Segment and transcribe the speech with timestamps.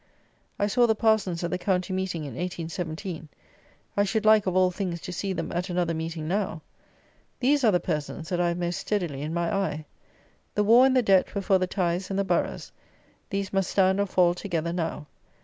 [0.57, 3.29] I saw the parsons at the county meeting in 1817.
[3.95, 6.63] I should like, of all things, to see them at another meeting now.
[7.39, 9.85] These are the persons that I have most steadily in my eye.
[10.55, 12.71] The war and the debt were for the tithes and the boroughs.
[13.29, 15.05] These must stand or fall together now.